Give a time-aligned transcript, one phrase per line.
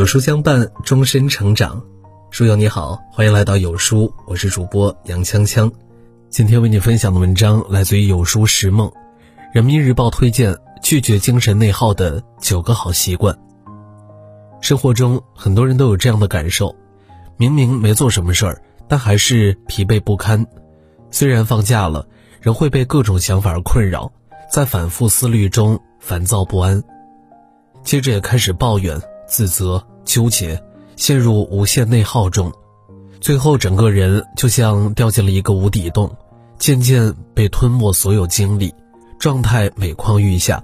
[0.00, 1.84] 有书相伴，终身成长。
[2.30, 5.70] 书友你好，欢迎来到有书，我是主播杨锵锵。
[6.30, 8.90] 今天为你分享的文章来自于有书拾梦，
[9.52, 13.38] 人民日报推荐拒绝精神内耗的九个好习惯。
[14.62, 16.74] 生活中很多人都有这样的感受，
[17.36, 20.46] 明明没做什么事儿，但还是疲惫不堪。
[21.10, 22.06] 虽然放假了，
[22.40, 24.10] 仍会被各种想法困扰，
[24.50, 26.82] 在反复思虑中烦躁不安，
[27.84, 28.98] 接着也开始抱怨。
[29.26, 30.62] 自责、纠结，
[30.96, 32.52] 陷入无限内耗中，
[33.20, 36.10] 最后整个人就像掉进了一个无底洞，
[36.58, 38.74] 渐渐被吞没所有精力，
[39.18, 40.62] 状态每况愈下。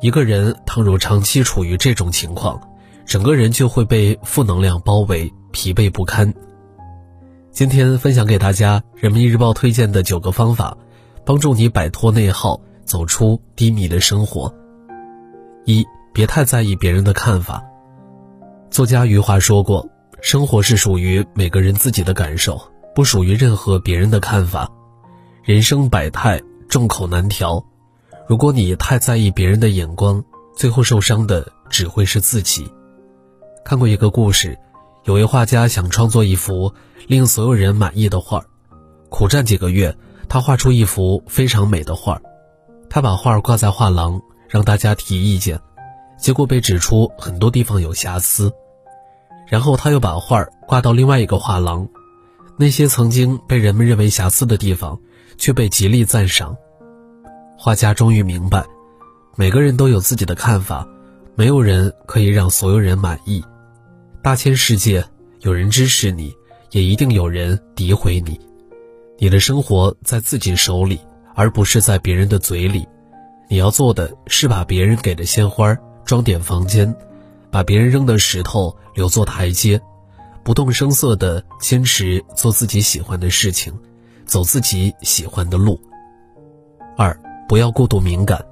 [0.00, 2.60] 一个人倘若长期处于这种情况，
[3.06, 6.32] 整个人就会被负能量包围，疲惫不堪。
[7.50, 10.76] 今天分享给大家《人民日报》推荐的九个方法，
[11.24, 14.54] 帮助你摆脱内耗，走出低迷的生活。
[15.64, 15.84] 一。
[16.14, 17.64] 别太在意别人的看法。
[18.72, 19.86] 作家余华说过
[20.22, 22.58] ：“生活是属于每个人自己的感受，
[22.94, 24.66] 不属于任何别人的看法。
[25.44, 27.62] 人生百态，众口难调。
[28.26, 30.24] 如果你太在意别人的眼光，
[30.56, 32.66] 最后受伤的只会是自己。”
[33.62, 34.58] 看过一个故事，
[35.04, 36.72] 有位画家想创作一幅
[37.06, 38.42] 令所有人满意的画，
[39.10, 39.94] 苦战几个月，
[40.30, 42.18] 他画出一幅非常美的画。
[42.88, 45.60] 他把画挂在画廊，让大家提意见。
[46.18, 48.52] 结果被指出很多地方有瑕疵，
[49.52, 51.86] 然后他又把画挂到另外一个画廊，
[52.56, 54.98] 那些曾经被人们认为瑕疵的地方，
[55.36, 56.56] 却被极力赞赏。
[57.58, 58.64] 画家终于明白，
[59.36, 60.88] 每个人都有自己的看法，
[61.34, 63.44] 没有人可以让所有人满意。
[64.22, 65.04] 大千世界，
[65.40, 66.34] 有人支持你，
[66.70, 68.40] 也一定有人诋毁你。
[69.18, 70.98] 你的生活在自己手里，
[71.34, 72.88] 而不是在别人的嘴里。
[73.50, 75.76] 你要做的是把别人给的鲜花。
[76.06, 76.96] 装点房间，
[77.52, 79.80] 把别人扔的石头留作台阶，
[80.42, 83.78] 不动声色地坚持做自己喜欢的事情，
[84.24, 85.78] 走自己喜欢的路。
[86.96, 87.14] 二，
[87.46, 88.42] 不要过度敏感。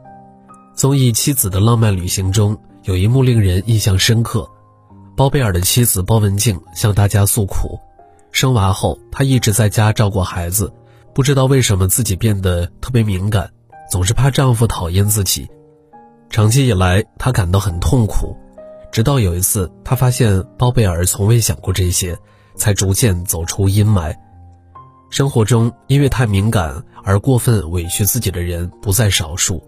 [0.74, 4.46] 综艺《妻子的浪漫旅行》中有一幕令人印象深刻，
[5.16, 7.80] 包贝尔的妻子包文婧向大家诉苦，
[8.30, 10.70] 生娃后她一直在家照顾孩子，
[11.14, 13.50] 不知道为什么自己变得特别敏感，
[13.90, 15.48] 总是怕丈夫讨厌自己。
[16.28, 18.36] 长期以来，她感到很痛苦，
[18.92, 22.18] 直到有一次，他发现包贝尔从未想过这些，
[22.56, 24.14] 才逐渐走出阴霾。
[25.10, 29.62] 生活中，因为太敏感而过分委屈自己的人不在少数。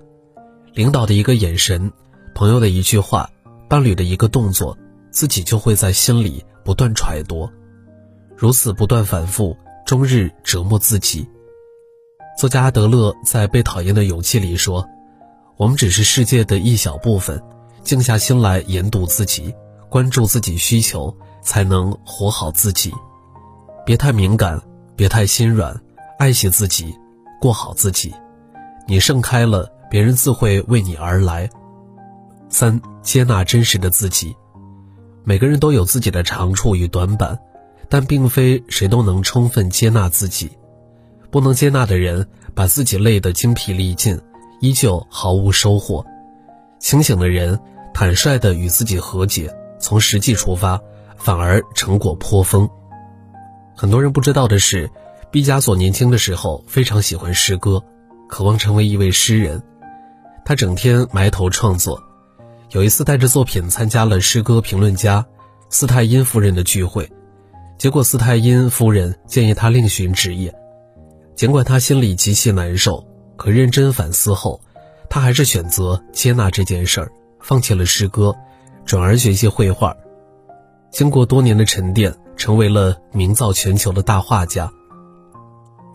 [0.75, 1.93] 领导的一个眼神，
[2.35, 3.29] 朋友的一句话，
[3.69, 4.77] 伴侣的一个动作，
[5.11, 7.49] 自己就会在心里不断揣度，
[8.37, 11.29] 如此不断反复，终日折磨自己。
[12.39, 14.87] 作家阿德勒在《被讨厌的勇气》里说。
[15.59, 17.41] 我们只是世界的一小部分，
[17.83, 19.55] 静下心来研读自己，
[19.89, 22.93] 关注自己需求，才能活好自己。
[23.85, 24.61] 别太敏感，
[24.97, 25.79] 别太心软，
[26.19, 26.95] 爱惜自己，
[27.41, 28.15] 过好自己。
[28.87, 31.51] 你盛开了，别人自会为你而来。
[32.49, 34.35] 三，接纳真实的自己。
[35.25, 37.39] 每个人都有自己的长处与短板，
[37.89, 40.51] 但并非谁都能充分接纳自己。
[41.31, 44.21] 不能接纳的人，把自己累得精疲力尽。
[44.61, 46.07] 依旧毫无收获。
[46.79, 47.59] 清醒的人
[47.95, 50.81] 坦率地与自己和解，从实际出发，
[51.17, 52.69] 反而成果颇丰。
[53.77, 54.91] 很多人不知道的是，
[55.31, 57.83] 毕加索年轻的时候非常喜欢诗歌，
[58.29, 59.63] 渴望成为一位诗人。
[60.45, 62.03] 他整天埋头创作。
[62.71, 65.27] 有一次，带着作品参加了诗歌评论家
[65.69, 67.11] 斯泰因夫人的聚会，
[67.79, 70.55] 结果斯泰因夫人建议他另寻职业。
[71.35, 73.07] 尽管他心里极其难受。
[73.35, 74.61] 可认真反思后，
[75.11, 77.11] 他还是选择接纳这件事儿，
[77.43, 78.35] 放弃了诗歌，
[78.87, 79.97] 转而学习绘画。
[80.91, 84.73] 经过多年的沉淀，成为了名噪全球的大画家。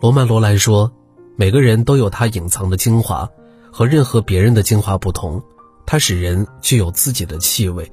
[0.00, 0.92] 罗曼·罗兰说
[1.36, 3.28] ：“每个人都有他隐藏的精华，
[3.72, 5.42] 和任何别人的精华不同，
[5.86, 7.90] 它使人具有自己的气味。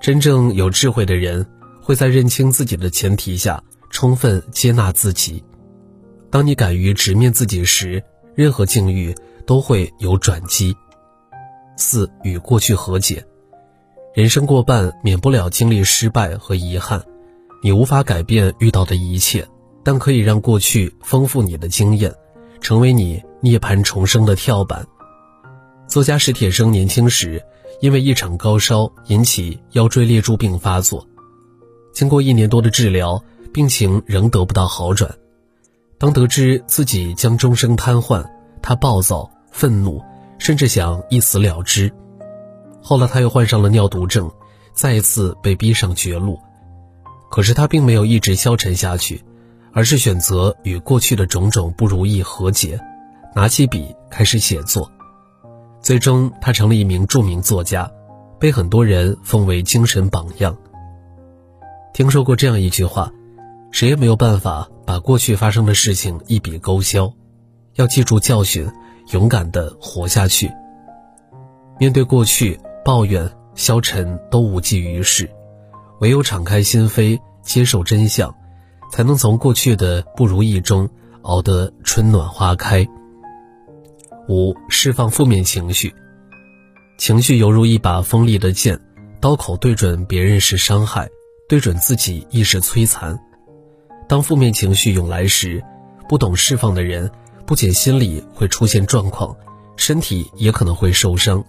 [0.00, 1.46] 真正有智慧的人，
[1.82, 5.44] 会在认清自己的前提下，充分接纳自己。
[6.30, 8.02] 当你敢于直面自己时。”
[8.34, 9.14] 任何境遇
[9.44, 10.74] 都会有转机。
[11.82, 13.26] 四与过去和解，
[14.14, 17.02] 人生过半免不了经历失败和遗憾，
[17.60, 19.48] 你无法改变遇到的一切，
[19.82, 22.14] 但可以让过去丰富你的经验，
[22.60, 24.86] 成为你涅槃重生的跳板。
[25.88, 27.42] 作家史铁生年轻时
[27.80, 31.04] 因为一场高烧引起腰椎列柱病发作，
[31.92, 35.12] 经过一年多的治疗，病情仍得不到好转。
[35.98, 38.24] 当得知自己将终生瘫痪，
[38.62, 40.00] 他暴躁、愤怒，
[40.42, 41.92] 甚至想一死了之。
[42.82, 44.28] 后来他又患上了尿毒症，
[44.72, 46.36] 再一次被逼上绝路。
[47.30, 49.22] 可是他并没有一直消沉下去，
[49.72, 52.80] 而是选择与过去的种种不如意和解，
[53.36, 54.90] 拿起笔开始写作。
[55.80, 57.88] 最终，他成了一名著名作家，
[58.40, 60.56] 被很多人奉为精神榜样。
[61.94, 63.12] 听说过这样一句话：
[63.70, 67.12] 谁也没有办法把过去发生的事情一笔勾销，
[67.76, 68.68] 要记住教训，
[69.10, 70.50] 勇敢地活下去。
[71.78, 75.28] 面对过去，抱怨、消沉都无济于事。
[76.00, 78.34] 唯有敞开心扉，接受真相，
[78.90, 80.88] 才能从过去的不如意中
[81.22, 82.86] 熬得春暖花开。
[84.28, 85.94] 五、释放负面情绪。
[86.98, 88.78] 情绪犹如一把锋利的剑，
[89.20, 91.08] 刀口对准别人是伤害，
[91.48, 93.18] 对准自己亦是摧残。
[94.08, 95.62] 当负面情绪涌来时，
[96.08, 97.10] 不懂释放的人，
[97.46, 99.36] 不仅心理会出现状况，
[99.76, 101.44] 身体也可能会受伤。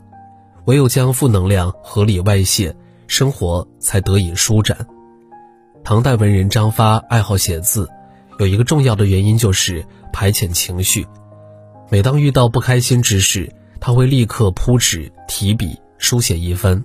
[0.65, 2.75] 唯有将负能量合理外泄。
[3.05, 4.87] 生活才得以舒展。
[5.83, 7.87] 唐代文人张发爱好写字，
[8.39, 11.05] 有一个重要的原因就是排遣情绪。
[11.89, 16.83] 每当遇到不开心之事，他会立刻铺纸提笔书写一番。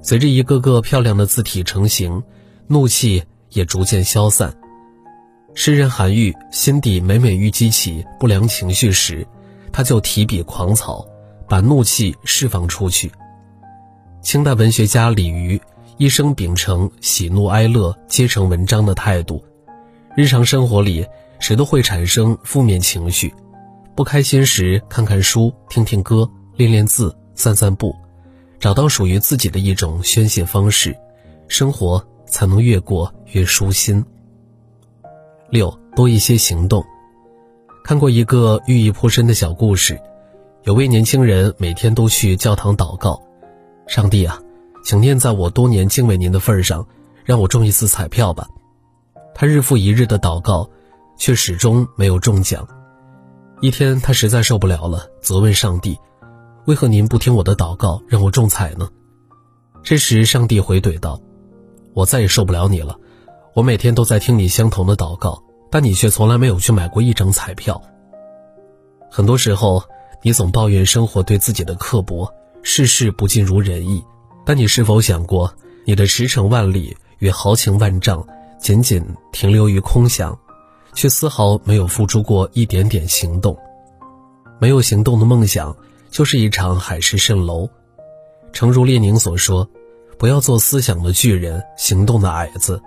[0.00, 2.22] 随着一个个漂亮的字体成型，
[2.66, 4.56] 怒气也逐渐消散。
[5.58, 9.26] 诗人韩愈心底每每遇激起不良情绪时，
[9.72, 11.02] 他就提笔狂草，
[11.48, 13.10] 把怒气释放出去。
[14.20, 15.58] 清代文学家李渔
[15.96, 19.42] 一生秉承喜怒哀乐皆成文章的态度。
[20.14, 21.06] 日常生活里，
[21.40, 23.32] 谁都会产生负面情绪。
[23.94, 27.96] 不开心时，看看书，听听歌，练练字，散散步，
[28.60, 30.94] 找到属于自己的一种宣泄方式，
[31.48, 34.04] 生活才能越过越舒心。
[35.50, 36.84] 六多一些行动。
[37.84, 40.00] 看过一个寓意颇深的小故事，
[40.64, 43.22] 有位年轻人每天都去教堂祷告。
[43.86, 44.40] 上帝啊，
[44.84, 46.86] 请念在我多年敬畏您的份上，
[47.24, 48.48] 让我中一次彩票吧。
[49.34, 50.68] 他日复一日的祷告，
[51.16, 52.66] 却始终没有中奖。
[53.60, 55.96] 一天，他实在受不了了，责问上帝
[56.66, 58.88] ：“为何您不听我的祷告，让我中彩呢？”
[59.84, 61.20] 这时，上帝回怼道
[61.94, 62.98] ：“我再也受不了你了。
[63.56, 67.80] 我每天都在听你相同的祷告，但你却从来没有去买过一张彩票。
[69.10, 69.82] 很多时候，
[70.20, 72.30] 你总抱怨生活对自己的刻薄。”
[72.62, 74.04] 事事不尽如人意，
[74.44, 75.54] 但你是否想过，
[75.86, 78.26] 你的驰骋万里与豪情万丈，
[78.58, 80.38] 仅仅停留于空想，
[80.92, 83.56] 却丝毫没有付出过一点点行动？
[84.58, 85.74] 没有行动的梦想，
[86.10, 87.70] 就是一场海市蜃楼。
[88.52, 89.66] 诚如列宁所说
[90.18, 92.82] ：“不要做思想的巨人，行动的矮子。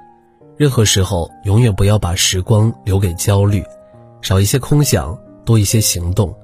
[0.59, 3.63] 任何时候，永远不要把时光留给焦虑，
[4.21, 6.35] 少一些空想，多一些行动。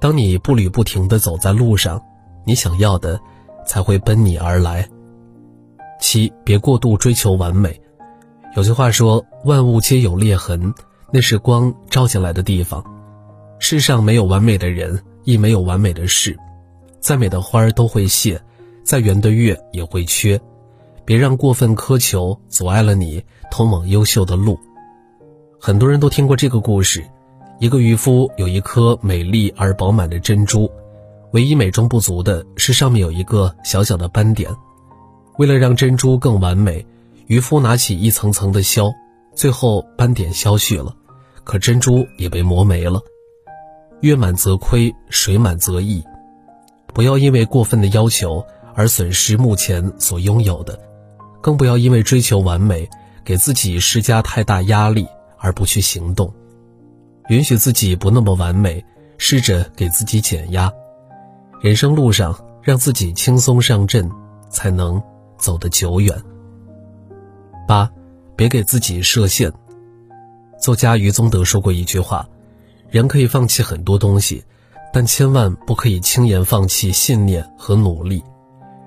[0.00, 2.02] 当你步履不停地走在路上。”
[2.44, 3.20] 你想要的，
[3.64, 4.84] 才会奔你而来。
[6.00, 7.80] 七，别过度追求完美。
[8.56, 10.74] 有句话说：“万物皆有裂痕，
[11.12, 12.84] 那是光照进来的地方。”
[13.60, 16.36] 世上没有完美的人，亦没有完美的事。
[16.98, 18.42] 再美的花儿都会谢，
[18.82, 20.40] 再圆的月也会缺。
[21.04, 24.58] 别让过分苛求阻碍了你通往优秀的路。
[25.60, 27.04] 很多人都听过这个故事：
[27.60, 30.68] 一个渔夫有一颗美丽而饱满的珍珠。
[31.32, 34.50] 唯一美中不足的是，上面有一个小小的斑点。
[35.36, 36.84] 为了让珍珠更完美，
[37.26, 38.90] 渔夫拿起一层层的削，
[39.34, 40.94] 最后斑点消去了，
[41.44, 43.02] 可珍珠也被磨没了。
[44.00, 46.02] 月满则亏，水满则溢。
[46.94, 50.78] 不要因为过分的要求而损失目前所拥有的，
[51.40, 52.88] 更不要因为追求完美
[53.24, 55.06] 给自己施加太大压力
[55.38, 56.32] 而不去行动。
[57.28, 58.84] 允许自己不那么完美，
[59.16, 60.72] 试着给自己减压。
[61.60, 64.10] 人生路上，让自己轻松上阵，
[64.50, 65.00] 才能
[65.38, 66.20] 走得久远。
[67.68, 67.88] 八，
[68.34, 69.52] 别给自己设限。
[70.60, 72.28] 作家余宗德说过一句话：
[72.90, 74.44] 人可以放弃很多东西，
[74.92, 78.22] 但千万不可以轻言放弃信念和努力。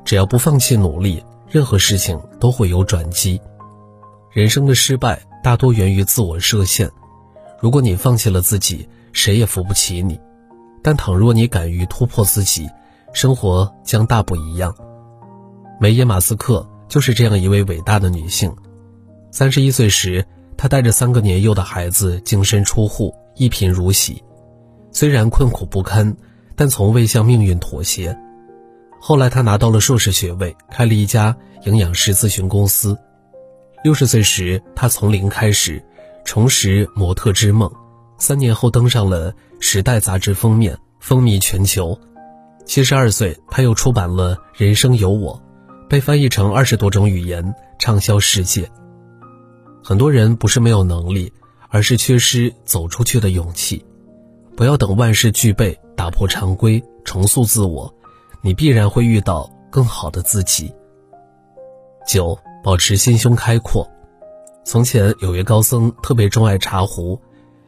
[0.04, 3.42] 只要不放弃努力，任何事情都会有转机。
[4.36, 6.92] 人生的失败大多源于自我设限。
[7.58, 10.20] 如果你放弃了自己，谁也扶不起你。
[10.84, 12.70] 但倘若你敢于突破自己，
[13.14, 14.76] 生活将大不一样。
[15.80, 18.54] 梅耶马斯克就是这样一位伟大的女性。
[19.32, 20.26] 三十一岁时，
[20.58, 24.22] 她带着三个年幼的孩子净身出户，一贫如洗。
[24.92, 26.14] 虽然困苦不堪，
[26.58, 28.18] 但从未向命运妥协。
[29.00, 32.98] 后来，她拿到了硕士学位，开了一家营养师咨询公司。
[33.86, 35.80] 六十岁时，他从零开始，
[36.24, 37.72] 重拾模特之梦。
[38.18, 41.96] 三年后，登上了《时代》杂志封面，风靡全球。
[42.66, 45.40] 七十二岁，他又出版了《人生有我》，
[45.88, 48.68] 被翻译成二十多种语言，畅销世界。
[49.84, 51.32] 很多人不是没有能力，
[51.70, 53.86] 而是缺失走出去的勇气。
[54.56, 57.94] 不要等万事俱备，打破常规，重塑自我，
[58.42, 60.74] 你必然会遇到更好的自己。
[62.08, 62.36] 九，
[62.66, 63.88] 保持心胸开阔。
[64.64, 67.22] 从前有位高僧特别钟爱茶壶，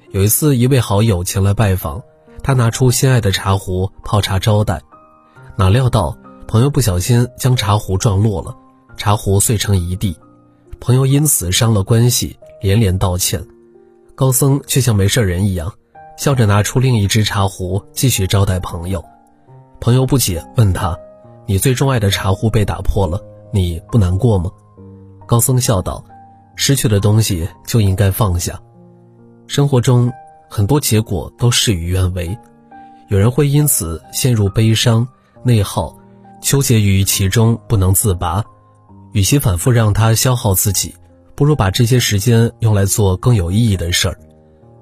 [0.10, 2.01] 有一次一位好友前来拜访，
[2.42, 4.82] 他拿出心爱的茶壶泡茶招待，
[5.56, 8.58] 哪料到朋友不小心将茶壶撞落了，
[8.98, 10.18] 茶壶碎成一地，
[10.80, 13.46] 朋友因此伤了关系，连连道歉，
[14.16, 15.72] 高僧却像没事人一样，
[16.18, 19.06] 笑着拿出另一只茶壶继续招待朋友。
[19.80, 20.98] 朋友不解问他
[21.46, 23.24] ：“你最钟爱的茶壶被打破了。”
[23.54, 24.51] 你不难过吗？
[25.27, 26.03] 高僧笑道
[26.55, 28.60] ：“失去的东西就应该放下。
[29.46, 30.12] 生活中
[30.50, 32.36] 很多结果都事与愿违，
[33.10, 35.05] 有人会因此陷入悲伤、
[35.43, 35.96] 内耗，
[36.41, 38.43] 纠结于其中不能自拔。
[39.12, 40.96] 与其反复让它消耗自己，
[41.36, 44.17] 不如把这些时间用来做更有意义的事儿。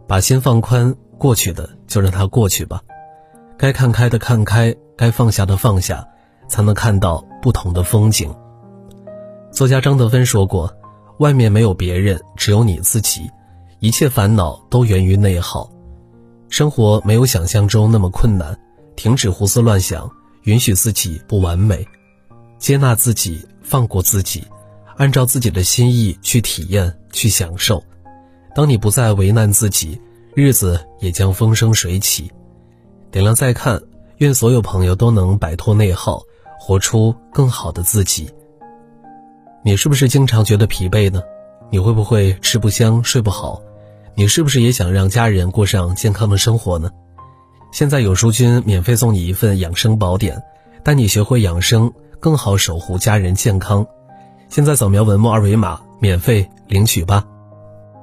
[0.08, 2.82] 把心放宽，过去的就让它过去吧。
[3.58, 6.08] 该看开的看开，该放下的放下，
[6.48, 8.32] 才能看到不同的风景。”
[9.56, 10.70] 作家张德芬说过
[11.20, 13.22] ：“外面没有别人，只有你自己。
[13.80, 15.72] 一切烦恼都源于内耗。
[16.50, 18.54] 生活没有想象中那么困难。
[18.98, 20.12] 停止胡思乱想，
[20.44, 21.88] 允许自己不完美，
[22.60, 24.44] 接纳自己，放过自己，
[24.98, 27.82] 按照自己的心意去体验、去享受。
[28.54, 29.98] 当你不再为难自己，
[30.34, 32.30] 日子也将风生水起。
[33.10, 33.82] 点亮再看，
[34.18, 36.22] 愿所有朋友都能摆脱内耗，
[36.60, 38.30] 活出更好的自己。”
[39.66, 41.24] 你是不是经常觉得疲惫呢？
[41.72, 43.60] 你会不会吃不香睡不好？
[44.14, 46.92] 你是不是也想让家人过上健康的生活呢？
[47.72, 50.40] 现在有书君免费送你一份养生宝典，
[50.84, 53.88] 带你学会养生，更好守护家人健康。
[54.50, 57.26] 现在扫描文末二维码，免费领取吧。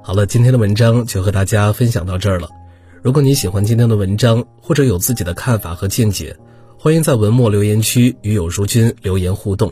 [0.03, 2.49] 好了，今天的文章就和大家分享到这儿了。
[3.01, 6.35] 如果你喜欢今天的文章，或者有自己的看法和见解，
[6.77, 9.71] 欢迎在文末留言区与有书君留言互动。